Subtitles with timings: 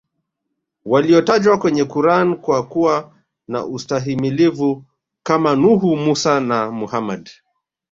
[0.85, 3.13] walio tajwa kwenye Quran kwa kuwa
[3.47, 4.83] na ustahimilivu
[5.23, 7.29] Kama nuhu mussa na Muhammad